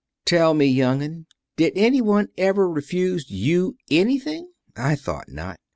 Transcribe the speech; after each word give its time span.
"Tell 0.25 0.55
me, 0.55 0.65
young 0.65 1.03
'un, 1.03 1.27
did 1.57 1.73
any 1.75 2.01
one 2.01 2.29
ever 2.35 2.67
refuse 2.67 3.29
you 3.29 3.75
anything? 3.91 4.49
I 4.75 4.95
thought 4.95 5.29
not. 5.29 5.59